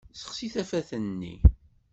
Sexsi 0.19 0.47
tafat-nni! 0.53 1.35